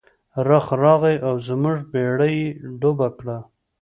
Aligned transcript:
رخ 0.47 0.65
راغی 0.83 1.15
او 1.27 1.33
زموږ 1.47 1.77
بیړۍ 1.91 2.33
یې 2.43 2.47
ډوبه 2.79 3.07
کړه. 3.17 3.37